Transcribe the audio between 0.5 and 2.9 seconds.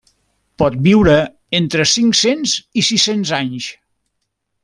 Pot viure entre cinc-cents i